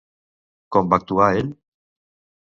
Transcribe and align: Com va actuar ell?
Com 0.75 0.89
va 0.93 0.97
actuar 1.01 1.27
ell? 1.41 1.51